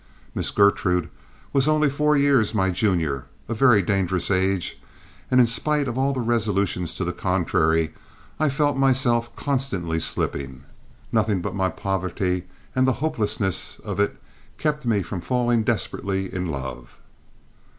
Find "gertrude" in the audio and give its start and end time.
0.49-1.11